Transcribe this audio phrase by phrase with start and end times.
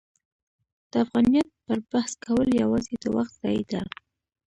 [0.91, 3.81] د افغانیت پر بحث کول یوازې د وخت ضایع ده.